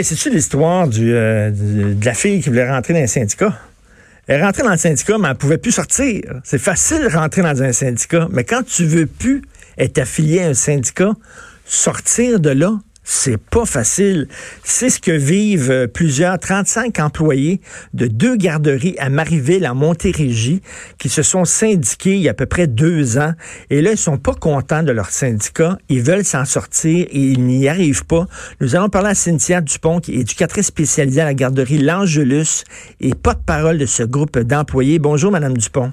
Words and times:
C'est-tu 0.00 0.30
l'histoire 0.30 0.88
euh, 0.98 1.50
de 1.50 2.04
la 2.04 2.14
fille 2.14 2.40
qui 2.40 2.48
voulait 2.48 2.68
rentrer 2.68 2.94
dans 2.94 3.00
un 3.00 3.06
syndicat? 3.06 3.58
Elle 4.26 4.42
rentrée 4.42 4.62
dans 4.62 4.70
le 4.70 4.78
syndicat, 4.78 5.18
mais 5.18 5.28
elle 5.28 5.36
pouvait 5.36 5.58
plus 5.58 5.72
sortir. 5.72 6.22
C'est 6.44 6.58
facile 6.58 7.02
de 7.02 7.14
rentrer 7.14 7.42
dans 7.42 7.62
un 7.62 7.72
syndicat, 7.72 8.26
mais 8.30 8.44
quand 8.44 8.62
tu 8.64 8.86
veux 8.86 9.04
plus 9.04 9.42
être 9.76 9.98
affilié 9.98 10.40
à 10.40 10.46
un 10.48 10.54
syndicat, 10.54 11.12
sortir 11.66 12.40
de 12.40 12.50
là, 12.50 12.72
c'est 13.04 13.36
pas 13.36 13.66
facile. 13.66 14.28
C'est 14.62 14.88
ce 14.88 15.00
que 15.00 15.10
vivent 15.10 15.70
euh, 15.70 15.86
plusieurs 15.86 16.38
35 16.38 17.00
employés 17.00 17.60
de 17.94 18.06
deux 18.06 18.36
garderies 18.36 18.96
à 18.98 19.10
Marieville, 19.10 19.66
en 19.66 19.74
Montérégie, 19.74 20.62
qui 20.98 21.08
se 21.08 21.22
sont 21.22 21.44
syndiqués 21.44 22.14
il 22.14 22.22
y 22.22 22.28
a 22.28 22.30
à 22.30 22.34
peu 22.34 22.46
près 22.46 22.66
deux 22.66 23.18
ans. 23.18 23.32
Et 23.70 23.82
là, 23.82 23.92
ils 23.92 23.98
sont 23.98 24.18
pas 24.18 24.34
contents 24.34 24.82
de 24.82 24.92
leur 24.92 25.10
syndicat. 25.10 25.78
Ils 25.88 26.02
veulent 26.02 26.24
s'en 26.24 26.44
sortir 26.44 27.06
et 27.10 27.18
ils 27.18 27.44
n'y 27.44 27.68
arrivent 27.68 28.06
pas. 28.06 28.26
Nous 28.60 28.76
allons 28.76 28.88
parler 28.88 29.10
à 29.10 29.14
Cynthia 29.14 29.60
Dupont, 29.60 30.00
qui 30.00 30.12
est 30.12 30.20
éducatrice 30.20 30.66
spécialisée 30.66 31.20
à 31.20 31.24
la 31.24 31.34
garderie 31.34 31.78
L'Angelus 31.78 32.64
et 33.00 33.14
porte-parole 33.14 33.78
de 33.78 33.86
ce 33.86 34.04
groupe 34.04 34.38
d'employés. 34.38 34.98
Bonjour, 34.98 35.32
Madame 35.32 35.56
Dupont. 35.56 35.92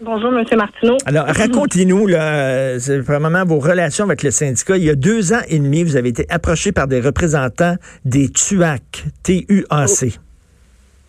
Bonjour, 0.00 0.32
M. 0.32 0.44
Martineau. 0.56 0.96
Alors, 1.06 1.26
racontez-nous, 1.26 2.06
là, 2.06 2.78
vraiment 3.00 3.44
vos 3.44 3.58
relations 3.58 4.04
avec 4.04 4.22
le 4.22 4.30
syndicat. 4.30 4.76
Il 4.76 4.84
y 4.84 4.90
a 4.90 4.94
deux 4.94 5.32
ans 5.32 5.42
et 5.48 5.58
demi, 5.58 5.82
vous 5.82 5.96
avez 5.96 6.10
été 6.10 6.24
approché 6.30 6.70
par 6.70 6.86
des 6.86 7.00
représentants 7.00 7.74
des 8.04 8.28
TUAC, 8.28 9.04
T-U-A-C. 9.24 10.18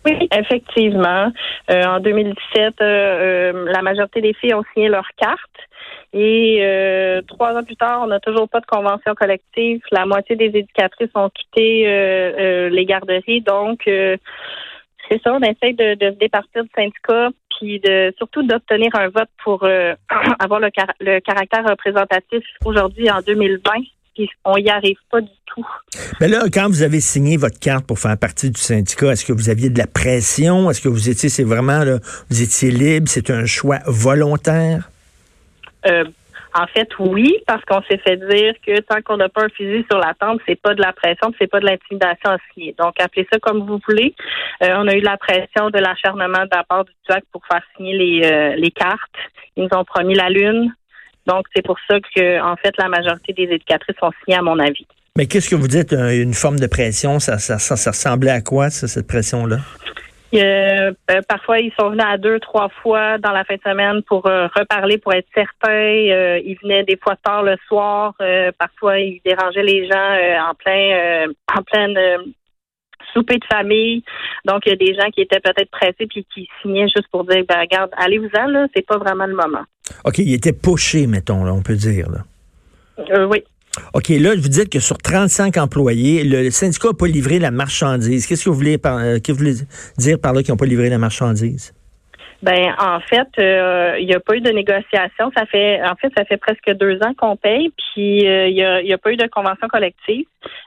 Oui, 0.06 0.28
effectivement. 0.36 1.30
Euh, 1.70 1.84
en 1.84 2.00
2017, 2.00 2.34
euh, 2.56 2.84
euh, 2.84 3.64
la 3.70 3.82
majorité 3.82 4.20
des 4.20 4.34
filles 4.34 4.54
ont 4.54 4.64
signé 4.74 4.88
leur 4.88 5.06
carte. 5.16 5.38
Et 6.12 6.58
euh, 6.62 7.22
trois 7.28 7.52
ans 7.56 7.62
plus 7.62 7.76
tard, 7.76 8.00
on 8.02 8.08
n'a 8.08 8.18
toujours 8.18 8.48
pas 8.48 8.60
de 8.60 8.66
convention 8.66 9.14
collective. 9.14 9.80
La 9.92 10.06
moitié 10.06 10.34
des 10.34 10.46
éducatrices 10.46 11.10
ont 11.14 11.30
quitté 11.30 12.70
les 12.70 12.84
garderies. 12.86 13.42
Donc, 13.42 13.86
euh, 13.86 14.16
c'est 15.10 15.20
ça, 15.22 15.32
on 15.34 15.40
essaie 15.40 15.72
de, 15.72 15.94
de 15.94 16.12
se 16.14 16.18
départir 16.18 16.62
du 16.62 16.70
syndicat, 16.74 17.30
puis 17.58 17.80
de 17.80 18.14
surtout 18.16 18.42
d'obtenir 18.42 18.94
un 18.94 19.08
vote 19.08 19.28
pour 19.42 19.64
euh, 19.64 19.94
avoir 20.38 20.60
le, 20.60 20.70
car- 20.70 20.94
le 21.00 21.20
caractère 21.20 21.64
représentatif 21.64 22.44
aujourd'hui 22.64 23.10
en 23.10 23.20
2020. 23.20 23.70
Puis 24.14 24.28
on 24.44 24.56
y 24.56 24.68
arrive 24.68 24.98
pas 25.10 25.20
du 25.20 25.30
tout. 25.46 25.66
Mais 26.20 26.28
là, 26.28 26.42
quand 26.52 26.66
vous 26.68 26.82
avez 26.82 27.00
signé 27.00 27.36
votre 27.36 27.58
carte 27.58 27.86
pour 27.86 27.98
faire 27.98 28.18
partie 28.18 28.50
du 28.50 28.60
syndicat, 28.60 29.12
est-ce 29.12 29.24
que 29.24 29.32
vous 29.32 29.48
aviez 29.50 29.70
de 29.70 29.78
la 29.78 29.86
pression? 29.86 30.68
Est-ce 30.70 30.80
que 30.80 30.88
vous 30.88 31.08
étiez, 31.08 31.28
c'est 31.28 31.44
vraiment, 31.44 31.84
là, 31.84 31.98
vous 32.28 32.42
étiez 32.42 32.70
libre, 32.70 33.08
c'est 33.08 33.30
un 33.30 33.46
choix 33.46 33.78
volontaire? 33.86 34.90
Euh, 35.86 36.04
en 36.54 36.66
fait, 36.66 36.88
oui, 36.98 37.36
parce 37.46 37.64
qu'on 37.64 37.82
s'est 37.82 37.98
fait 37.98 38.16
dire 38.16 38.54
que 38.66 38.80
tant 38.80 39.00
qu'on 39.02 39.16
n'a 39.16 39.28
pas 39.28 39.44
un 39.44 39.48
fusil 39.50 39.84
sur 39.90 40.00
la 40.00 40.14
tempe, 40.14 40.40
c'est 40.46 40.60
pas 40.60 40.74
de 40.74 40.80
la 40.80 40.92
pression, 40.92 41.32
c'est 41.38 41.46
pas 41.46 41.60
de 41.60 41.66
l'intimidation 41.66 42.30
à 42.30 42.38
signer. 42.52 42.74
Donc, 42.78 42.94
appelez 43.00 43.26
ça 43.32 43.38
comme 43.38 43.66
vous 43.66 43.80
voulez. 43.88 44.14
Euh, 44.62 44.74
on 44.76 44.88
a 44.88 44.94
eu 44.94 45.00
la 45.00 45.16
pression 45.16 45.70
de 45.70 45.78
l'acharnement 45.78 46.44
de 46.44 46.50
la 46.56 46.64
part 46.64 46.84
du 46.84 46.92
TUAC 47.06 47.24
pour 47.32 47.42
faire 47.46 47.62
signer 47.76 47.96
les, 47.96 48.24
euh, 48.24 48.56
les 48.56 48.70
cartes. 48.70 48.98
Ils 49.56 49.64
nous 49.64 49.78
ont 49.78 49.84
promis 49.84 50.14
la 50.14 50.28
lune. 50.28 50.72
Donc, 51.26 51.46
c'est 51.54 51.64
pour 51.64 51.76
ça 51.88 51.98
que, 52.00 52.40
en 52.42 52.56
fait, 52.56 52.74
la 52.78 52.88
majorité 52.88 53.32
des 53.32 53.44
éducatrices 53.44 53.96
ont 54.02 54.10
signé, 54.24 54.38
à 54.38 54.42
mon 54.42 54.58
avis. 54.58 54.86
Mais 55.16 55.26
qu'est-ce 55.26 55.50
que 55.50 55.56
vous 55.56 55.68
dites, 55.68 55.92
une 55.92 56.34
forme 56.34 56.58
de 56.58 56.66
pression? 56.66 57.18
Ça, 57.18 57.38
ça, 57.38 57.58
ça, 57.58 57.76
ça 57.76 57.90
ressemblait 57.90 58.30
à 58.30 58.40
quoi, 58.40 58.70
ça, 58.70 58.88
cette 58.88 59.06
pression-là? 59.06 59.58
Euh, 60.32 60.92
euh, 61.10 61.20
parfois, 61.28 61.58
ils 61.58 61.72
sont 61.78 61.90
venus 61.90 62.04
à 62.06 62.16
deux, 62.16 62.38
trois 62.38 62.68
fois 62.82 63.18
dans 63.18 63.32
la 63.32 63.44
fin 63.44 63.56
de 63.56 63.60
semaine 63.62 64.02
pour 64.02 64.26
euh, 64.26 64.46
reparler, 64.54 64.98
pour 64.98 65.12
être 65.12 65.26
certains. 65.34 65.70
Euh, 65.70 66.40
ils 66.44 66.56
venaient 66.62 66.84
des 66.84 66.96
fois 66.96 67.16
tard 67.22 67.42
le 67.42 67.56
soir. 67.66 68.14
Parfois, 68.58 68.98
ils 68.98 69.20
dérangeaient 69.24 69.62
les 69.62 69.88
gens 69.88 70.48
en 70.48 70.54
plein, 70.54 71.26
en 71.56 71.62
pleine 71.62 71.98
souper 73.12 73.38
de 73.38 73.44
famille. 73.50 74.04
Donc, 74.44 74.62
il 74.66 74.70
y 74.70 74.72
a 74.72 74.76
des 74.76 74.94
gens 74.94 75.10
qui 75.10 75.22
étaient 75.22 75.40
peut-être 75.40 75.70
pressés 75.70 76.06
puis 76.08 76.24
qui 76.32 76.48
signaient 76.62 76.88
juste 76.88 77.08
pour 77.10 77.24
dire, 77.24 77.42
ben 77.48 77.60
regarde, 77.60 77.90
allez-vous-en 77.96 78.46
là, 78.46 78.66
c'est 78.74 78.86
pas 78.86 78.98
vraiment 78.98 79.26
le 79.26 79.34
moment. 79.34 79.64
OK, 80.04 80.18
il 80.18 80.32
était 80.32 80.52
poché, 80.52 81.06
mettons, 81.08 81.44
là, 81.44 81.52
on 81.52 81.62
peut 81.62 81.74
dire. 81.74 82.06
Là. 82.08 83.26
Oui. 83.26 83.42
OK, 83.94 84.08
là, 84.08 84.34
vous 84.36 84.48
dites 84.48 84.70
que 84.70 84.80
sur 84.80 84.98
35 84.98 85.56
employés, 85.56 86.24
le 86.24 86.50
syndicat 86.50 86.88
n'a 86.88 86.94
pas 86.94 87.06
livré 87.06 87.38
la 87.38 87.50
marchandise. 87.50 88.26
Qu'est-ce 88.26 88.44
que 88.44 88.50
vous 88.50 88.56
voulez, 88.56 88.78
euh, 88.84 89.18
que 89.18 89.32
vous 89.32 89.38
voulez 89.38 89.54
dire 89.98 90.18
par 90.20 90.32
là 90.32 90.42
qu'ils 90.42 90.52
n'ont 90.52 90.58
pas 90.58 90.66
livré 90.66 90.88
la 90.88 90.98
marchandise? 90.98 91.72
Ben 92.42 92.74
en 92.78 93.00
fait, 93.00 93.28
euh, 93.38 93.96
il 93.98 94.06
n'y 94.06 94.14
a 94.14 94.20
pas 94.20 94.34
eu 94.34 94.40
de 94.40 94.50
négociation. 94.50 95.30
Ça 95.36 95.44
fait 95.44 95.82
en 95.82 95.94
fait, 95.96 96.10
ça 96.16 96.24
fait 96.24 96.38
presque 96.38 96.70
deux 96.72 96.96
ans 97.02 97.12
qu'on 97.16 97.36
paye, 97.36 97.70
puis 97.76 98.26
euh, 98.26 98.48
il 98.48 98.54
n'y 98.54 98.92
a, 98.92 98.98
pas 98.98 99.12
eu 99.12 99.16
de 99.16 99.26
convention 99.26 99.68
collective. 99.68 100.24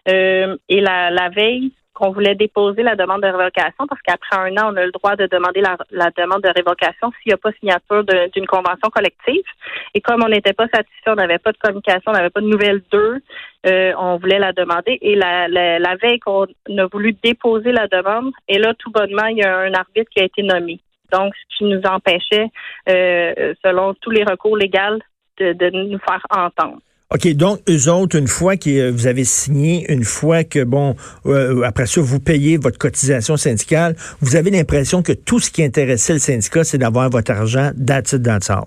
Euh, 0.08 0.56
et 0.70 0.82
la 0.82 1.30
veille 1.30 1.72
qu'on 1.94 2.12
voulait 2.12 2.36
déposer 2.36 2.82
la 2.84 2.96
demande 2.96 3.22
de 3.22 3.28
révocation, 3.28 3.86
parce 3.88 4.02
qu'après 4.02 4.36
un 4.38 4.58
an, 4.58 4.74
on 4.74 4.78
a 4.78 4.86
le 4.86 4.92
droit 4.92 5.16
de 5.16 5.28
demander 5.28 5.62
la, 5.62 5.78
la 5.92 6.10
demande 6.18 6.42
de 6.42 6.50
révocation 6.50 7.12
s'il 7.12 7.30
n'y 7.30 7.34
a 7.34 7.38
pas 7.38 7.52
signature 7.54 8.04
d'une 8.34 8.48
convention 8.48 8.90
collective. 8.90 9.44
Et 9.94 10.02
comme 10.02 10.24
on 10.24 10.30
n'était 10.30 10.54
pas 10.54 10.68
satisfait, 10.74 11.12
on 11.12 11.16
n'avait 11.16 11.38
pas 11.38 11.52
de 11.52 11.58
communication, 11.58 12.12
on 12.12 12.14
n'avait 12.14 12.30
pas 12.30 12.42
de 12.42 12.48
nouvelles 12.48 12.82
d'eux, 12.92 13.22
euh, 13.68 13.94
on 13.98 14.18
voulait 14.18 14.40
la 14.40 14.54
demander. 14.54 14.98
Et 15.02 15.16
la, 15.16 15.48
la, 15.48 15.80
la 15.80 15.96
veille 15.96 16.20
qu'on 16.20 16.46
a 16.46 16.86
voulu 16.92 17.14
déposer 17.24 17.72
la 17.72 17.88
demande, 17.88 18.32
et 18.48 18.58
là, 18.58 18.74
tout 18.80 18.92
bonnement, 18.92 19.28
il 19.28 19.38
y 19.38 19.44
a 19.44 19.58
un 19.58 19.74
arbitre 19.74 20.10
qui 20.10 20.22
a 20.22 20.26
été 20.26 20.42
nommé. 20.42 20.80
Donc, 21.12 21.34
ce 21.36 21.58
qui 21.58 21.64
nous 21.66 21.82
empêchait, 21.86 22.48
euh, 22.90 23.54
selon 23.64 23.94
tous 24.02 24.10
les 24.10 24.24
recours 24.24 24.58
légaux, 24.58 25.00
de, 25.40 25.54
de 25.54 25.70
nous 25.70 26.00
faire 26.00 26.24
entendre. 26.30 26.80
OK, 27.14 27.32
donc, 27.36 27.60
eux 27.70 27.92
autres, 27.92 28.18
une 28.18 28.28
fois 28.28 28.58
que 28.58 28.70
euh, 28.70 28.92
vous 28.92 29.06
avez 29.06 29.24
signé, 29.24 29.86
une 29.94 30.04
fois 30.04 30.44
que, 30.44 30.64
bon, 30.64 30.96
euh, 31.28 31.62
après 31.62 31.86
ça, 31.86 32.02
vous 32.02 32.20
payez 32.20 32.58
votre 32.58 32.80
cotisation 32.80 33.38
syndicale, 33.38 33.94
vous 34.20 34.36
avez 34.36 34.50
l'impression 34.50 35.04
que 35.04 35.14
tout 35.14 35.38
ce 35.38 35.52
qui 35.52 35.64
intéressait 35.64 36.14
le 36.14 36.20
syndicat, 36.20 36.64
c'est 36.64 36.80
d'avoir 36.80 37.12
votre 37.12 37.32
argent, 37.32 37.70
that's 37.86 38.14
it, 38.14 38.24
that's 38.24 38.50
all. 38.50 38.66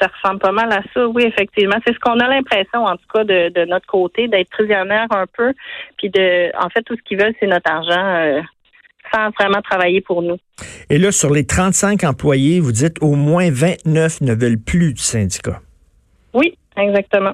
Ça 0.00 0.08
ressemble 0.08 0.40
pas 0.40 0.52
mal 0.52 0.72
à 0.72 0.80
ça, 0.94 1.06
oui, 1.06 1.24
effectivement. 1.24 1.76
C'est 1.86 1.92
ce 1.92 1.98
qu'on 2.00 2.18
a 2.18 2.28
l'impression, 2.28 2.82
en 2.82 2.96
tout 2.96 3.06
cas, 3.12 3.24
de, 3.24 3.50
de 3.50 3.66
notre 3.66 3.86
côté, 3.86 4.26
d'être 4.26 4.48
prisonnière 4.48 5.06
un 5.10 5.26
peu. 5.36 5.52
Puis 5.98 6.08
de 6.08 6.50
en 6.58 6.70
fait, 6.70 6.82
tout 6.82 6.96
ce 6.96 7.02
qu'ils 7.02 7.18
veulent, 7.18 7.34
c'est 7.38 7.46
notre 7.46 7.70
argent 7.70 7.92
euh, 7.92 8.40
sans 9.12 9.30
vraiment 9.38 9.60
travailler 9.60 10.00
pour 10.00 10.22
nous. 10.22 10.38
Et 10.88 10.96
là, 10.98 11.12
sur 11.12 11.30
les 11.30 11.44
35 11.46 12.04
employés, 12.04 12.60
vous 12.60 12.72
dites 12.72 12.96
au 13.02 13.14
moins 13.14 13.50
29 13.50 14.22
ne 14.22 14.34
veulent 14.34 14.58
plus 14.58 14.94
du 14.94 15.02
syndicat. 15.02 15.60
Oui, 16.32 16.58
exactement. 16.76 17.32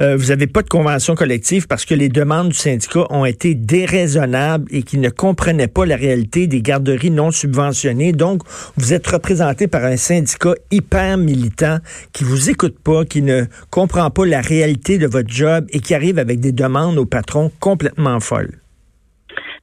Euh, 0.00 0.16
vous 0.16 0.26
n'avez 0.26 0.46
pas 0.46 0.62
de 0.62 0.68
convention 0.68 1.14
collective 1.14 1.66
parce 1.66 1.84
que 1.84 1.94
les 1.94 2.08
demandes 2.08 2.48
du 2.48 2.54
syndicat 2.54 3.04
ont 3.10 3.24
été 3.24 3.54
déraisonnables 3.54 4.66
et 4.70 4.82
qu'ils 4.82 5.00
ne 5.00 5.10
comprenaient 5.10 5.68
pas 5.68 5.84
la 5.84 5.96
réalité 5.96 6.46
des 6.46 6.62
garderies 6.62 7.10
non 7.10 7.30
subventionnées. 7.30 8.12
Donc, 8.12 8.42
vous 8.76 8.94
êtes 8.94 9.06
représenté 9.06 9.66
par 9.66 9.84
un 9.84 9.96
syndicat 9.96 10.54
hyper 10.70 11.16
militant 11.16 11.78
qui 12.12 12.24
vous 12.24 12.50
écoute 12.50 12.76
pas, 12.82 13.04
qui 13.04 13.22
ne 13.22 13.44
comprend 13.70 14.10
pas 14.10 14.24
la 14.24 14.40
réalité 14.40 14.98
de 14.98 15.06
votre 15.06 15.30
job 15.30 15.66
et 15.70 15.80
qui 15.80 15.94
arrive 15.94 16.18
avec 16.18 16.40
des 16.40 16.52
demandes 16.52 16.98
au 16.98 17.06
patron 17.06 17.50
complètement 17.60 18.20
folles. 18.20 18.60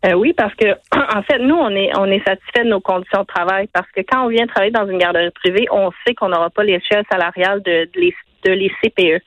Euh, 0.05 0.13
oui, 0.13 0.33
parce 0.33 0.53
que 0.55 0.65
en 1.17 1.23
fait, 1.23 1.39
nous, 1.39 1.55
on 1.55 1.69
est 1.71 1.89
on 1.97 2.05
est 2.05 2.23
satisfait 2.23 2.63
de 2.63 2.69
nos 2.69 2.81
conditions 2.81 3.21
de 3.21 3.25
travail 3.25 3.67
parce 3.73 3.89
que 3.95 4.01
quand 4.01 4.25
on 4.25 4.29
vient 4.29 4.45
travailler 4.45 4.71
dans 4.71 4.87
une 4.87 4.99
garderie 4.99 5.31
privée, 5.31 5.67
on 5.71 5.89
sait 6.05 6.13
qu'on 6.13 6.29
n'aura 6.29 6.49
pas 6.49 6.63
l'échelle 6.63 7.03
salariale 7.09 7.63
de, 7.63 7.85
de 7.85 7.99
les 7.99 8.13
de 8.43 8.51
les 8.51 8.71
CPE. 8.81 9.21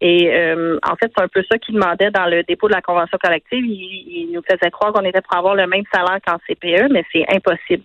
Et 0.00 0.30
euh, 0.32 0.78
en 0.82 0.96
fait, 0.96 1.10
c'est 1.16 1.22
un 1.22 1.28
peu 1.28 1.42
ça 1.50 1.58
qu'ils 1.58 1.74
demandaient 1.74 2.10
dans 2.10 2.26
le 2.26 2.42
dépôt 2.44 2.68
de 2.68 2.74
la 2.74 2.82
convention 2.82 3.18
collective. 3.22 3.64
Ils, 3.64 4.28
ils 4.28 4.32
nous 4.32 4.42
faisaient 4.42 4.70
croire 4.70 4.92
qu'on 4.92 5.04
était 5.04 5.20
pour 5.20 5.36
avoir 5.36 5.54
le 5.54 5.66
même 5.66 5.84
salaire 5.92 6.18
qu'en 6.26 6.38
CPE, 6.46 6.90
mais 6.90 7.04
c'est 7.12 7.24
impossible. 7.34 7.84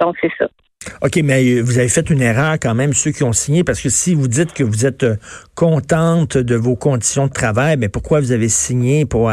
Donc, 0.00 0.16
c'est 0.20 0.32
ça. 0.38 0.48
OK, 1.02 1.20
mais 1.24 1.60
vous 1.60 1.78
avez 1.78 1.88
fait 1.88 2.08
une 2.10 2.22
erreur 2.22 2.54
quand 2.60 2.74
même, 2.74 2.92
ceux 2.92 3.10
qui 3.10 3.24
ont 3.24 3.32
signé, 3.32 3.64
parce 3.64 3.80
que 3.80 3.88
si 3.88 4.14
vous 4.14 4.28
dites 4.28 4.52
que 4.54 4.62
vous 4.62 4.86
êtes 4.86 5.02
euh, 5.02 5.16
contente 5.54 6.38
de 6.38 6.54
vos 6.54 6.76
conditions 6.76 7.26
de 7.26 7.32
travail, 7.32 7.76
mais 7.76 7.88
pourquoi 7.88 8.20
vous 8.20 8.32
avez 8.32 8.48
signé 8.48 9.04
pour, 9.04 9.30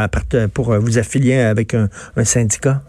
pour 0.54 0.72
euh, 0.72 0.78
vous 0.78 0.98
affilier 0.98 1.38
avec 1.38 1.74
un, 1.74 1.88
un 2.16 2.24
syndicat? 2.24 2.80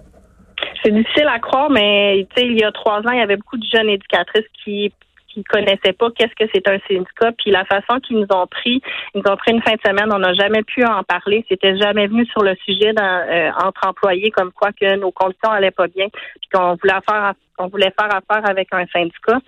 C'est 0.84 0.92
difficile 0.92 1.28
à 1.28 1.40
croire, 1.40 1.70
mais 1.70 2.28
il 2.38 2.60
y 2.60 2.64
a 2.64 2.72
trois 2.72 3.00
ans, 3.00 3.12
il 3.12 3.18
y 3.18 3.22
avait 3.22 3.38
beaucoup 3.38 3.58
de 3.58 3.66
jeunes 3.74 3.90
éducatrices 3.90 4.46
qui 4.64 4.94
qui 5.36 5.44
connaissaient 5.44 5.94
pas 5.94 6.10
qu'est-ce 6.12 6.34
que 6.36 6.50
c'est 6.54 6.68
un 6.70 6.80
syndicat, 6.88 7.32
puis 7.38 7.52
la 7.52 7.66
façon 7.66 8.00
qu'ils 8.00 8.18
nous 8.18 8.28
ont 8.32 8.48
pris, 8.48 8.82
ils 9.14 9.22
nous 9.22 9.32
ont 9.32 9.36
pris 9.36 9.52
une 9.52 9.62
fin 9.62 9.74
de 9.74 9.82
semaine, 9.86 10.10
on 10.12 10.20
n'a 10.20 10.34
jamais 10.34 10.64
pu 10.64 10.84
en 10.86 11.04
parler, 11.04 11.46
c'était 11.50 11.78
jamais 11.78 12.08
venu 12.08 12.26
sur 12.28 12.42
le 12.42 12.56
sujet 12.66 12.94
euh, 12.98 13.52
entre 13.62 13.88
employés 13.88 14.32
comme 14.32 14.52
quoi 14.52 14.70
que 14.72 14.96
nos 14.96 15.12
conditions 15.12 15.52
allaient 15.52 15.72
pas 15.72 15.88
bien, 15.88 16.08
puis 16.10 16.50
qu'on 16.54 16.76
voulait 16.76 17.02
faire 17.08 17.34
on 17.58 17.68
voulait 17.68 17.94
faire 17.98 18.14
affaire 18.14 18.50
avec 18.50 18.68
un 18.74 18.86
syndicat. 18.88 19.40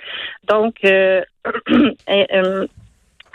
Donc 0.47 0.75
euh, 0.85 1.21
euh, 2.09 2.67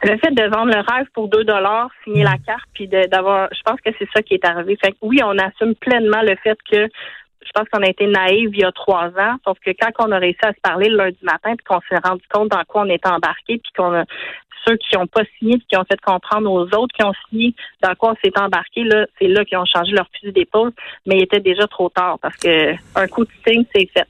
le 0.04 0.18
fait 0.18 0.30
de 0.30 0.48
vendre 0.50 0.72
le 0.74 0.80
rêve 0.80 1.06
pour 1.14 1.28
2 1.28 1.44
dollars, 1.44 1.90
signer 2.04 2.24
la 2.24 2.36
carte, 2.44 2.68
puis 2.74 2.88
d'avoir, 2.88 3.48
je 3.52 3.60
pense 3.62 3.80
que 3.80 3.90
c'est 3.98 4.08
ça 4.14 4.22
qui 4.22 4.34
est 4.34 4.44
arrivé. 4.44 4.76
Fait 4.82 4.92
que 4.92 4.96
oui, 5.02 5.20
on 5.22 5.38
assume 5.38 5.74
pleinement 5.74 6.22
le 6.22 6.36
fait 6.42 6.58
que 6.70 6.88
je 7.44 7.50
pense 7.54 7.68
qu'on 7.68 7.82
a 7.82 7.88
été 7.88 8.06
naïf 8.06 8.50
il 8.52 8.60
y 8.60 8.64
a 8.64 8.72
trois 8.72 9.08
ans, 9.08 9.36
sauf 9.44 9.58
que 9.64 9.70
quand 9.70 9.90
on 10.06 10.12
a 10.12 10.18
réussi 10.18 10.40
à 10.44 10.52
se 10.52 10.60
parler 10.60 10.88
le 10.88 10.96
lundi 10.96 11.18
matin, 11.22 11.54
puis 11.56 11.64
qu'on 11.64 11.80
s'est 11.88 12.00
rendu 12.02 12.22
compte 12.32 12.48
dans 12.48 12.62
quoi 12.66 12.82
on 12.82 12.90
était 12.90 13.08
embarqué, 13.08 13.58
puis 13.58 13.72
qu'on 13.76 13.94
a 13.94 14.04
ceux 14.66 14.76
qui 14.76 14.96
n'ont 14.96 15.06
pas 15.06 15.22
signé, 15.38 15.58
qui 15.68 15.76
ont 15.76 15.84
fait 15.84 16.00
comprendre 16.00 16.50
aux 16.50 16.66
autres 16.76 16.94
qui 16.96 17.04
ont 17.04 17.12
signé 17.28 17.54
dans 17.82 17.94
quoi 17.94 18.12
on 18.12 18.16
s'est 18.24 18.38
embarqué, 18.38 18.84
là, 18.84 19.06
c'est 19.18 19.28
là 19.28 19.44
qu'ils 19.44 19.58
ont 19.58 19.64
changé 19.64 19.92
leur 19.92 20.06
fusil 20.14 20.32
d'épaule, 20.32 20.72
mais 21.06 21.16
il 21.16 21.22
était 21.24 21.40
déjà 21.40 21.66
trop 21.66 21.88
tard 21.88 22.18
parce 22.20 22.36
que 22.36 22.72
un 22.94 23.08
coup 23.08 23.24
de 23.24 23.30
signe, 23.46 23.64
c'est 23.74 23.86
fait. 23.86 24.08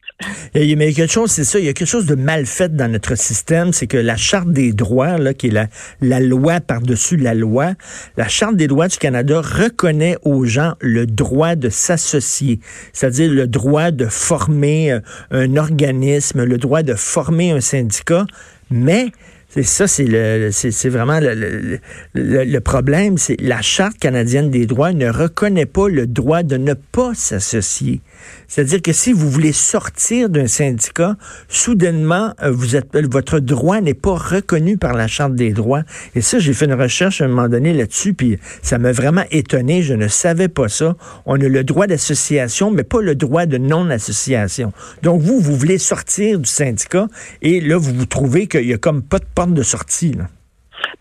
Il 0.55 0.65
y 0.65 0.73
a 0.73 0.93
quelque 0.93 1.11
chose, 1.11 1.31
c'est 1.31 1.45
ça, 1.45 1.59
il 1.59 1.65
y 1.65 1.69
a 1.69 1.73
quelque 1.73 1.89
chose 1.89 2.07
de 2.07 2.15
mal 2.15 2.47
fait 2.47 2.75
dans 2.75 2.91
notre 2.91 3.15
système, 3.15 3.73
c'est 3.73 3.87
que 3.87 3.97
la 3.97 4.17
Charte 4.17 4.51
des 4.51 4.73
droits, 4.73 5.17
qui 5.35 5.49
est 5.49 5.69
la, 6.01 6.21
loi 6.21 6.61
par-dessus 6.61 7.17
la 7.17 7.35
loi, 7.35 7.73
la 8.17 8.29
Charte 8.29 8.57
des 8.57 8.67
droits 8.67 8.89
du 8.89 8.99
Canada 8.99 9.41
reconnaît 9.41 10.17
aux 10.23 10.45
gens 10.45 10.75
le 10.81 11.07
droit 11.07 11.55
de 11.55 11.69
s'associer, 11.69 12.61
c'est-à-dire 12.93 13.31
le 13.31 13.47
droit 13.47 13.91
de 13.91 14.07
former 14.07 14.93
euh, 14.93 15.01
un 15.31 15.57
organisme, 15.57 16.45
le 16.45 16.59
droit 16.59 16.83
de 16.83 16.95
former 16.95 17.53
un 17.53 17.61
syndicat, 17.61 18.27
mais 18.71 19.13
c'est 19.55 19.65
ça, 19.65 19.87
c'est 19.87 20.89
vraiment 20.89 21.21
le, 21.21 21.79
le, 22.15 22.45
le, 22.45 22.61
problème. 22.61 23.19
C'est 23.19 23.39
la 23.39 23.61
charte 23.61 23.99
canadienne 23.99 24.51
des 24.51 24.65
droits 24.65 24.95
ne 24.95 25.11
reconnaît 25.11 25.67
pas 25.67 25.89
le 25.89 26.07
droit 26.07 26.43
de 26.43 26.57
ne 26.57 26.73
pas 26.73 27.13
s'associer. 27.13 28.01
C'est-à-dire 28.49 28.83
que 28.83 28.93
si 28.93 29.13
vous 29.13 29.29
voulez 29.29 29.53
sortir 29.53 30.29
d'un 30.29 30.47
syndicat, 30.47 31.17
soudainement, 31.49 32.33
euh, 32.43 32.55
euh, 32.95 33.03
votre 33.11 33.39
droit 33.41 33.81
n'est 33.81 33.95
pas 33.95 34.15
reconnu 34.15 34.79
par 34.79 34.95
la 34.95 35.07
Charte 35.07 35.35
des 35.35 35.53
droits. 35.53 35.83
Et 36.15 36.21
ça, 36.21 36.39
j'ai 36.39 36.53
fait 36.53 36.67
une 36.67 36.75
recherche 36.75 37.21
à 37.21 37.25
un 37.25 37.29
moment 37.29 37.49
donné 37.49 37.73
là-dessus, 37.73 38.15
puis 38.15 38.39
ça 38.63 38.79
m'a 38.79 38.93
vraiment 38.93 39.25
étonné. 39.31 39.83
Je 39.83 39.95
ne 39.95 40.09
savais 40.09 40.49
pas 40.49 40.69
ça. 40.69 40.95
On 41.27 41.35
a 41.35 41.49
le 41.49 41.65
droit 41.65 41.87
d'association, 41.87 42.71
mais 42.71 42.85
pas 42.85 43.01
le 43.01 43.15
droit 43.15 43.47
de 43.47 43.59
non-association. 43.59 44.73
Donc, 45.03 45.21
vous, 45.21 45.41
vous 45.41 45.57
voulez 45.57 45.79
sortir 45.79 46.39
du 46.39 46.49
syndicat, 46.49 47.07
et 47.41 47.61
là, 47.61 47.77
vous 47.77 47.93
vous 47.93 48.07
trouvez 48.07 48.47
qu'il 48.47 48.67
y 48.67 48.73
a 48.73 48.79
comme 48.79 49.03
pas 49.03 49.19
de 49.19 49.27
porte 49.35 49.55
de 49.55 49.63
sortie. 49.63 50.13
Là. 50.13 50.25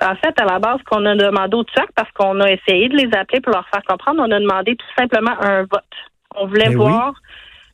En 0.01 0.15
fait, 0.15 0.33
à 0.39 0.45
la 0.45 0.59
base, 0.59 0.79
qu'on 0.89 1.05
a 1.05 1.15
demandé 1.15 1.55
au 1.55 1.63
TUAC, 1.63 1.89
parce 1.95 2.11
qu'on 2.11 2.39
a 2.39 2.51
essayé 2.51 2.89
de 2.89 2.97
les 2.97 3.09
appeler 3.17 3.41
pour 3.41 3.53
leur 3.53 3.67
faire 3.69 3.83
comprendre, 3.87 4.23
on 4.25 4.31
a 4.31 4.39
demandé 4.39 4.75
tout 4.75 4.85
simplement 4.97 5.33
un 5.41 5.61
vote. 5.61 5.83
On 6.35 6.47
voulait 6.47 6.69
ben 6.69 6.77
voir, 6.77 7.13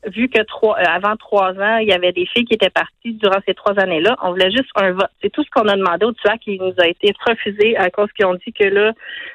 vu 0.06 0.28
que 0.28 0.42
trois, 0.42 0.78
euh, 0.78 0.84
avant 0.86 1.16
trois 1.16 1.52
ans, 1.52 1.78
il 1.78 1.88
y 1.88 1.92
avait 1.92 2.12
des 2.12 2.26
filles 2.26 2.44
qui 2.44 2.54
étaient 2.54 2.70
parties 2.70 3.14
durant 3.14 3.38
ces 3.46 3.54
trois 3.54 3.78
années-là. 3.78 4.16
On 4.22 4.30
voulait 4.30 4.50
juste 4.50 4.70
un 4.76 4.92
vote. 4.92 5.10
C'est 5.22 5.30
tout 5.30 5.42
ce 5.42 5.50
qu'on 5.50 5.68
a 5.68 5.76
demandé 5.76 6.06
au 6.06 6.12
TUA 6.12 6.38
qui 6.38 6.58
nous 6.58 6.74
a 6.78 6.86
été 6.86 7.12
refusé 7.26 7.76
à 7.76 7.90
cause 7.90 8.10
qu'ils 8.12 8.26
ont 8.26 8.34
dit 8.34 8.52
que 8.52 8.64
là, 8.64 8.92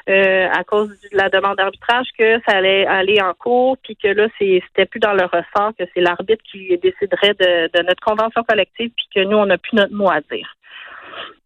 euh, 0.10 0.48
à 0.52 0.64
cause 0.64 0.90
de 0.90 1.18
la 1.18 1.30
demande 1.30 1.58
d'arbitrage, 1.58 2.08
que 2.18 2.40
ça 2.48 2.58
allait 2.58 2.86
aller 2.86 3.22
en 3.22 3.34
cours, 3.34 3.78
puis 3.84 3.96
que 3.96 4.08
là, 4.08 4.28
c'était 4.40 4.86
plus 4.86 5.00
dans 5.00 5.14
le 5.14 5.26
ressort, 5.26 5.74
que 5.78 5.86
c'est 5.94 6.02
l'arbitre 6.02 6.44
qui 6.52 6.78
déciderait 6.78 7.34
de, 7.34 7.78
de 7.78 7.84
notre 7.84 8.04
convention 8.04 8.44
collective, 8.44 8.92
puis 8.96 9.08
que 9.16 9.28
nous, 9.28 9.38
on 9.38 9.46
n'a 9.46 9.58
plus 9.58 9.76
notre 9.76 9.94
mot 9.94 10.10
à 10.10 10.22
dire. 10.32 10.56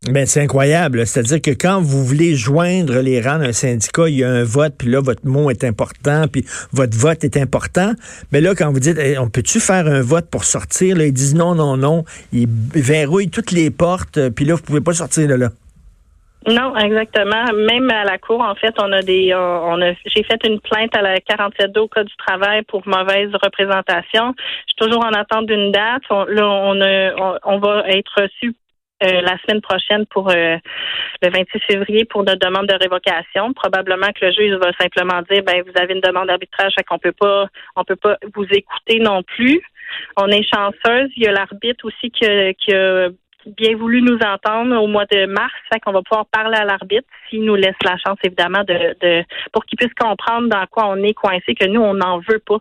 Ben, 0.03 0.25
c'est 0.25 0.41
incroyable. 0.41 1.05
C'est-à-dire 1.07 1.41
que 1.41 1.51
quand 1.51 1.81
vous 1.81 2.05
voulez 2.05 2.35
joindre 2.35 2.99
les 2.99 3.19
rangs 3.19 3.39
d'un 3.39 3.51
syndicat, 3.51 4.07
il 4.07 4.17
y 4.17 4.23
a 4.23 4.29
un 4.29 4.43
vote, 4.43 4.75
puis 4.77 4.89
là, 4.89 5.01
votre 5.01 5.25
mot 5.25 5.49
est 5.49 5.63
important, 5.63 6.27
puis 6.31 6.45
votre 6.71 6.95
vote 6.95 7.23
est 7.23 7.35
important. 7.35 7.93
Mais 8.31 8.39
là, 8.39 8.53
quand 8.55 8.71
vous 8.71 8.79
dites, 8.79 8.97
on 9.19 9.29
peut-tu 9.29 9.59
faire 9.59 9.87
un 9.87 10.01
vote 10.01 10.29
pour 10.29 10.43
sortir, 10.43 10.95
là, 10.95 11.05
ils 11.05 11.13
disent 11.13 11.35
non, 11.35 11.55
non, 11.55 11.77
non. 11.77 12.05
Ils 12.31 12.47
verrouillent 12.47 13.31
toutes 13.31 13.51
les 13.51 13.71
portes, 13.71 14.29
puis 14.29 14.45
là, 14.45 14.53
vous 14.53 14.61
pouvez 14.61 14.81
pas 14.81 14.93
sortir 14.93 15.27
de 15.27 15.33
là. 15.33 15.49
Non, 16.47 16.77
exactement. 16.77 17.43
Même 17.53 17.89
à 17.89 18.05
la 18.05 18.17
cour, 18.19 18.39
en 18.39 18.55
fait, 18.55 18.73
on 18.79 18.91
a 18.93 19.01
des, 19.01 19.33
on 19.33 19.81
a, 19.81 19.93
j'ai 20.05 20.23
fait 20.23 20.39
une 20.45 20.61
plainte 20.61 20.95
à 20.95 21.01
la 21.01 21.19
47 21.19 21.75
au 21.77 21.87
code 21.89 22.05
du 22.05 22.15
travail 22.15 22.61
pour 22.61 22.87
mauvaise 22.87 23.31
représentation. 23.33 24.33
Je 24.37 24.73
suis 24.73 24.89
toujours 24.89 25.03
en 25.03 25.11
attente 25.11 25.47
d'une 25.47 25.71
date. 25.71 26.03
Là, 26.09 26.47
on, 26.47 26.79
a, 26.79 27.39
on 27.43 27.59
va 27.59 27.83
être 27.89 28.11
reçu 28.15 28.55
euh, 29.03 29.21
la 29.21 29.37
semaine 29.39 29.61
prochaine 29.61 30.05
pour 30.07 30.29
euh, 30.29 30.57
le 31.21 31.29
26 31.29 31.59
février 31.69 32.05
pour 32.05 32.23
notre 32.23 32.39
demande 32.39 32.67
de 32.67 32.73
révocation. 32.73 33.53
Probablement 33.53 34.07
que 34.07 34.25
le 34.25 34.31
juge 34.31 34.53
va 34.53 34.71
simplement 34.79 35.21
dire 35.29 35.43
ben 35.43 35.61
vous 35.61 35.79
avez 35.79 35.93
une 35.93 36.01
demande 36.01 36.27
d'arbitrage, 36.27 36.73
fait 36.75 36.83
qu'on 36.83 36.97
peut 36.97 37.11
pas 37.11 37.47
on 37.75 37.83
peut 37.83 37.95
pas 37.95 38.17
vous 38.33 38.45
écouter 38.49 38.99
non 38.99 39.21
plus. 39.21 39.61
On 40.17 40.27
est 40.29 40.43
chanceuse. 40.43 41.11
Il 41.15 41.23
y 41.23 41.27
a 41.27 41.31
l'arbitre 41.31 41.85
aussi 41.85 42.09
qui 42.09 42.25
a, 42.25 43.09
bien 43.45 43.77
voulu 43.77 44.01
nous 44.01 44.17
entendre 44.17 44.81
au 44.81 44.87
mois 44.87 45.05
de 45.05 45.25
mars, 45.27 45.53
fait 45.71 45.79
qu'on 45.79 45.93
va 45.93 46.01
pouvoir 46.01 46.25
parler 46.25 46.57
à 46.57 46.65
l'arbitre 46.65 47.07
s'il 47.29 47.43
nous 47.43 47.55
laisse 47.55 47.75
la 47.85 47.97
chance 47.97 48.17
évidemment 48.23 48.63
de, 48.63 48.95
de 48.99 49.23
pour 49.53 49.63
qu'il 49.65 49.77
puisse 49.77 49.93
comprendre 49.93 50.49
dans 50.49 50.65
quoi 50.65 50.87
on 50.87 50.97
est 51.03 51.13
coincé, 51.13 51.53
que 51.53 51.67
nous 51.67 51.81
on 51.81 51.93
n'en 51.93 52.17
veut 52.17 52.41
pas. 52.45 52.57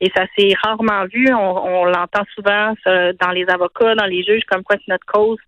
Et 0.00 0.10
ça 0.14 0.24
s'est 0.36 0.54
rarement 0.62 1.04
vu. 1.12 1.32
On, 1.32 1.84
l'entend 1.84 2.24
souvent 2.34 2.74
dans 2.86 3.30
les 3.30 3.46
avocats, 3.48 3.94
dans 3.94 4.06
les 4.06 4.22
juges, 4.22 4.44
comme 4.50 4.62
quoi 4.62 4.76
c'est 4.76 4.92
notre 4.92 5.06
cause. 5.06 5.38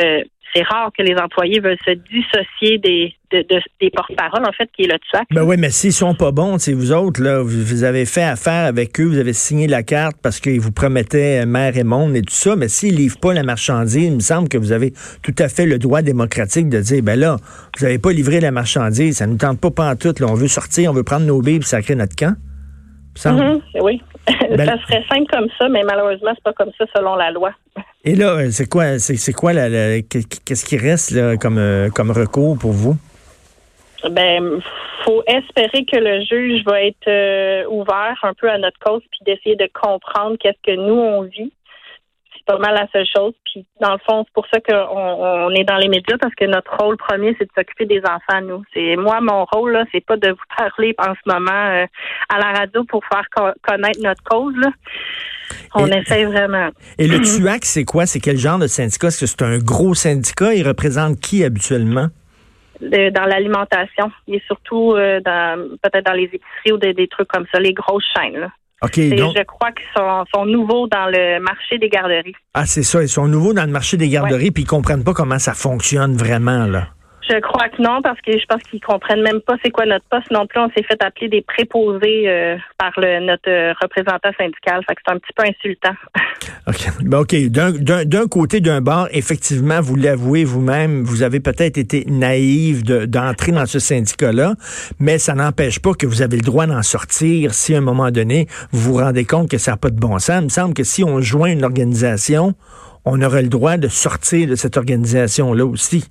Euh, 0.00 0.22
c'est 0.54 0.62
rare 0.62 0.90
que 0.96 1.02
les 1.02 1.14
employés 1.16 1.60
veulent 1.60 1.78
se 1.84 1.92
dissocier 1.92 2.78
des, 2.78 3.14
des 3.30 3.90
porte-paroles, 3.90 4.44
en 4.44 4.52
fait, 4.52 4.68
qui 4.74 4.82
est 4.82 4.92
le 4.92 4.98
TUAC. 4.98 5.26
Ben 5.30 5.42
oui, 5.42 5.56
mais 5.58 5.70
s'ils 5.70 5.92
sont 5.92 6.14
pas 6.14 6.32
bons, 6.32 6.58
c'est 6.58 6.72
vous 6.72 6.92
autres, 6.92 7.22
là, 7.22 7.40
vous, 7.42 7.84
avez 7.84 8.04
fait 8.04 8.22
affaire 8.22 8.66
avec 8.66 9.00
eux, 9.00 9.04
vous 9.04 9.18
avez 9.18 9.32
signé 9.32 9.68
la 9.68 9.82
carte 9.82 10.16
parce 10.22 10.40
qu'ils 10.40 10.60
vous 10.60 10.72
promettaient 10.72 11.46
mère 11.46 11.76
et 11.76 11.84
monde 11.84 12.16
et 12.16 12.22
tout 12.22 12.34
ça, 12.34 12.56
mais 12.56 12.68
s'ils 12.68 12.96
livrent 12.96 13.20
pas 13.20 13.32
la 13.32 13.42
marchandise, 13.42 14.04
il 14.04 14.14
me 14.14 14.20
semble 14.20 14.48
que 14.48 14.58
vous 14.58 14.72
avez 14.72 14.92
tout 15.22 15.34
à 15.38 15.48
fait 15.48 15.66
le 15.66 15.78
droit 15.78 16.02
démocratique 16.02 16.68
de 16.68 16.80
dire, 16.80 17.02
ben 17.02 17.18
là, 17.18 17.36
vous 17.78 17.84
n'avez 17.84 17.98
pas 17.98 18.12
livré 18.12 18.40
la 18.40 18.50
marchandise, 18.50 19.18
ça 19.18 19.26
nous 19.26 19.36
tente 19.36 19.60
pas 19.60 19.94
tout, 19.96 20.14
là, 20.18 20.26
on 20.28 20.34
veut 20.34 20.48
sortir, 20.48 20.90
on 20.90 20.94
veut 20.94 21.04
prendre 21.04 21.26
nos 21.26 21.40
billes 21.40 21.56
et 21.56 21.62
sacrer 21.62 21.94
notre 21.94 22.16
camp. 22.16 22.34
Mm-hmm. 23.24 23.60
oui. 23.80 24.02
Ben, 24.50 24.66
ça 24.66 24.78
serait 24.82 25.04
simple 25.10 25.30
comme 25.30 25.48
ça, 25.58 25.68
mais 25.68 25.82
malheureusement, 25.82 26.30
c'est 26.34 26.42
pas 26.42 26.52
comme 26.52 26.70
ça 26.78 26.84
selon 26.94 27.16
la 27.16 27.30
loi. 27.30 27.50
Et 28.04 28.14
là, 28.14 28.50
c'est 28.50 28.68
quoi, 28.68 28.98
c'est, 28.98 29.32
quoi 29.32 29.52
qu'est-ce 29.52 30.64
qui 30.64 30.76
reste 30.76 31.10
là, 31.10 31.36
comme, 31.36 31.58
euh, 31.58 31.90
comme 31.90 32.10
recours 32.10 32.56
pour 32.58 32.72
vous? 32.72 32.96
Ben, 34.10 34.60
faut 35.04 35.22
espérer 35.26 35.84
que 35.84 35.96
le 35.96 36.22
juge 36.24 36.64
va 36.64 36.82
être 36.82 37.08
euh, 37.08 37.64
ouvert 37.68 38.18
un 38.22 38.32
peu 38.34 38.50
à 38.50 38.56
notre 38.56 38.78
cause 38.78 39.02
puis 39.10 39.20
d'essayer 39.26 39.56
de 39.56 39.68
comprendre 39.72 40.36
qu'est-ce 40.38 40.62
que 40.62 40.76
nous 40.76 40.94
on 40.94 41.22
vit 41.22 41.52
pas 42.50 42.58
mal 42.58 42.74
la 42.74 42.88
seule 42.92 43.06
chose. 43.06 43.32
Puis 43.44 43.64
dans 43.80 43.92
le 43.92 43.98
fond, 43.98 44.24
c'est 44.26 44.32
pour 44.34 44.46
ça 44.52 44.60
qu'on 44.60 44.74
on 44.74 45.50
est 45.50 45.64
dans 45.64 45.76
les 45.76 45.88
médias 45.88 46.18
parce 46.18 46.34
que 46.34 46.44
notre 46.44 46.76
rôle 46.76 46.96
premier, 46.96 47.34
c'est 47.38 47.44
de 47.44 47.50
s'occuper 47.56 47.86
des 47.86 48.00
enfants, 48.00 48.40
nous. 48.42 48.62
C'est 48.74 48.96
moi, 48.96 49.20
mon 49.20 49.44
rôle, 49.44 49.72
là, 49.72 49.84
c'est 49.92 50.04
pas 50.04 50.16
de 50.16 50.30
vous 50.30 50.56
parler 50.56 50.94
en 50.98 51.14
ce 51.14 51.32
moment 51.32 51.50
euh, 51.50 51.86
à 52.28 52.38
la 52.38 52.58
radio 52.58 52.84
pour 52.84 53.02
faire 53.06 53.26
connaître 53.62 54.00
notre 54.02 54.22
cause. 54.24 54.54
Là. 54.56 54.70
On 55.74 55.86
essaie 55.86 56.24
vraiment. 56.24 56.70
Et 56.98 57.06
le 57.06 57.20
TUAC, 57.20 57.64
c'est 57.64 57.84
quoi? 57.84 58.06
C'est 58.06 58.20
quel 58.20 58.36
genre 58.36 58.58
de 58.58 58.66
syndicat? 58.66 59.08
Est-ce 59.08 59.20
que 59.20 59.26
c'est 59.26 59.42
un 59.42 59.58
gros 59.58 59.94
syndicat? 59.94 60.54
Il 60.54 60.66
représente 60.66 61.20
qui 61.20 61.44
habituellement? 61.44 62.08
dans 62.80 63.26
l'alimentation. 63.26 64.10
Il 64.26 64.36
est 64.36 64.46
surtout 64.46 64.94
euh, 64.94 65.20
dans 65.20 65.76
peut-être 65.82 66.06
dans 66.06 66.14
les 66.14 66.30
épiceries 66.32 66.72
ou 66.72 66.78
des, 66.78 67.08
trucs 67.08 67.28
comme 67.28 67.44
ça, 67.52 67.60
les 67.60 67.74
grosses 67.74 68.06
chaînes. 68.16 68.38
Là. 68.38 68.48
Je 68.82 69.42
crois 69.44 69.72
qu'ils 69.72 69.84
sont, 70.34 70.46
nouveaux 70.46 70.86
dans 70.88 71.06
le 71.06 71.38
marché 71.40 71.78
des 71.78 71.88
garderies. 71.88 72.34
Ah, 72.54 72.66
c'est 72.66 72.82
ça. 72.82 73.02
Ils 73.02 73.08
sont 73.08 73.28
nouveaux 73.28 73.52
dans 73.52 73.64
le 73.64 73.70
marché 73.70 73.96
des 73.96 74.08
garderies, 74.08 74.50
puis 74.50 74.62
ils 74.62 74.66
comprennent 74.66 75.04
pas 75.04 75.12
comment 75.12 75.38
ça 75.38 75.54
fonctionne 75.54 76.16
vraiment, 76.16 76.66
là. 76.66 76.88
Je 77.30 77.38
crois 77.38 77.68
que 77.68 77.80
non, 77.80 78.02
parce 78.02 78.20
que 78.22 78.32
je 78.32 78.44
pense 78.46 78.60
qu'ils 78.64 78.80
comprennent 78.80 79.22
même 79.22 79.40
pas 79.40 79.54
c'est 79.62 79.70
quoi 79.70 79.86
notre 79.86 80.04
poste 80.06 80.30
non 80.32 80.48
plus. 80.48 80.58
On 80.58 80.68
s'est 80.70 80.82
fait 80.82 81.00
appeler 81.00 81.28
des 81.28 81.42
préposés 81.42 82.28
euh, 82.28 82.56
par 82.76 82.90
le, 82.96 83.24
notre 83.24 83.48
euh, 83.48 83.72
représentant 83.80 84.30
syndical. 84.36 84.82
Fait 84.88 84.96
que 84.96 85.00
c'est 85.06 85.12
un 85.12 85.18
petit 85.18 85.32
peu 85.36 85.44
insultant. 85.44 85.94
OK. 86.66 87.04
Ben, 87.04 87.18
OK. 87.18 87.36
D'un 88.04 88.26
côté, 88.26 88.60
d'un 88.60 88.80
bord, 88.80 89.06
effectivement, 89.12 89.80
vous 89.80 89.94
l'avouez 89.94 90.42
vous-même, 90.42 91.02
vous 91.04 91.22
avez 91.22 91.38
peut-être 91.38 91.78
été 91.78 92.04
naïve 92.08 92.82
d'entrer 92.84 93.52
dans 93.52 93.66
ce 93.66 93.78
syndicat-là, 93.78 94.54
mais 94.98 95.18
ça 95.18 95.34
n'empêche 95.34 95.78
pas 95.78 95.94
que 95.94 96.06
vous 96.06 96.22
avez 96.22 96.36
le 96.36 96.42
droit 96.42 96.66
d'en 96.66 96.82
sortir 96.82 97.54
si 97.54 97.74
à 97.76 97.78
un 97.78 97.82
moment 97.82 98.10
donné, 98.10 98.46
vous 98.72 98.94
vous 98.94 98.98
rendez 98.98 99.24
compte 99.24 99.48
que 99.48 99.58
ça 99.58 99.72
n'a 99.72 99.76
pas 99.76 99.90
de 99.90 100.00
bon 100.00 100.18
sens. 100.18 100.40
Il 100.40 100.44
me 100.44 100.48
semble 100.48 100.74
que 100.74 100.84
si 100.84 101.04
on 101.04 101.20
joint 101.20 101.52
une 101.52 101.64
organisation, 101.64 102.54
on 103.04 103.22
aurait 103.22 103.42
le 103.42 103.48
droit 103.48 103.76
de 103.76 103.88
sortir 103.88 104.48
de 104.48 104.54
cette 104.54 104.76
organisation-là 104.76 105.64
aussi. 105.64 106.04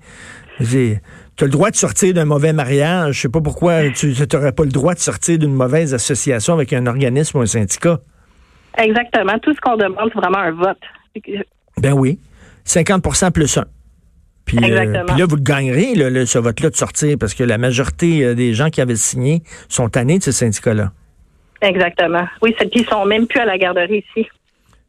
Tu 0.59 0.99
as 1.39 1.45
le 1.45 1.49
droit 1.49 1.71
de 1.71 1.75
sortir 1.75 2.13
d'un 2.13 2.25
mauvais 2.25 2.53
mariage. 2.53 3.15
Je 3.15 3.21
sais 3.21 3.29
pas 3.29 3.41
pourquoi 3.41 3.89
tu 3.89 4.13
n'aurais 4.33 4.51
pas 4.51 4.63
le 4.63 4.71
droit 4.71 4.93
de 4.93 4.99
sortir 4.99 5.37
d'une 5.39 5.53
mauvaise 5.53 5.93
association 5.93 6.53
avec 6.53 6.73
un 6.73 6.85
organisme 6.85 7.37
ou 7.37 7.41
un 7.41 7.45
syndicat. 7.45 7.99
Exactement. 8.77 9.37
Tout 9.39 9.53
ce 9.53 9.61
qu'on 9.61 9.77
demande, 9.77 10.09
c'est 10.13 10.19
vraiment 10.19 10.39
un 10.39 10.51
vote. 10.51 10.77
Ben 11.77 11.93
oui. 11.93 12.19
50% 12.65 13.31
plus 13.31 13.57
1. 13.57 13.65
Puis, 14.45 14.57
euh, 14.57 14.67
Exactement. 14.67 15.05
puis 15.05 15.19
là, 15.19 15.25
vous 15.27 15.35
le 15.35 15.41
gagnerez, 15.41 15.95
là, 15.95 16.25
ce 16.25 16.39
vote-là, 16.39 16.69
de 16.69 16.75
sortir, 16.75 17.17
parce 17.19 17.33
que 17.33 17.43
la 17.43 17.57
majorité 17.57 18.23
euh, 18.23 18.35
des 18.35 18.53
gens 18.53 18.69
qui 18.69 18.81
avaient 18.81 18.95
signé 18.95 19.43
sont 19.67 19.89
tannés 19.89 20.17
de 20.17 20.23
ce 20.23 20.31
syndicat-là. 20.31 20.91
Exactement. 21.61 22.25
Oui, 22.41 22.55
puis 22.57 22.69
ils 22.73 22.85
sont 22.85 23.05
même 23.05 23.27
plus 23.27 23.39
à 23.39 23.45
la 23.45 23.57
garderie 23.57 24.03
ici. 24.15 24.27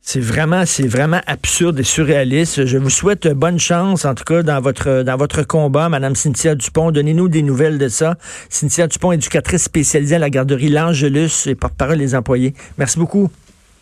C'est 0.03 0.21
vraiment, 0.21 0.65
c'est 0.67 0.87
vraiment 0.87 1.21
absurde 1.27 1.79
et 1.79 1.85
surréaliste. 1.85 2.65
Je 2.65 2.79
vous 2.79 2.91
souhaite 2.91 3.29
bonne 3.29 3.59
chance, 3.59 4.05
en 4.05 4.15
tout 4.15 4.25
cas, 4.25 4.43
dans 4.43 4.61
votre, 4.61 5.03
dans 5.03 5.17
votre 5.17 5.43
combat, 5.43 5.89
Madame 5.89 6.17
Cynthia 6.17 6.55
Dupont. 6.55 6.91
Donnez-nous 6.91 7.29
des 7.29 7.43
nouvelles 7.43 7.79
de 7.79 7.89
ça. 7.89 8.17
Cynthia 8.49 8.87
Dupont, 8.87 9.13
éducatrice 9.13 9.63
spécialisée 9.63 10.17
à 10.17 10.19
la 10.19 10.31
garderie 10.31 10.69
L'Angelus 10.69 11.47
et 11.47 11.55
porte-parole 11.55 11.99
des 11.99 12.15
employés. 12.15 12.55
Merci 12.79 12.99
beaucoup. 12.99 13.31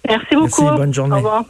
Merci 0.06 0.34
beaucoup. 0.34 0.64
bonne 0.76 0.92
journée. 0.92 1.14
Au 1.14 1.18
revoir. 1.18 1.44